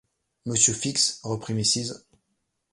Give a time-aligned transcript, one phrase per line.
[0.47, 1.91] Monsieur Fix, reprit Mrs.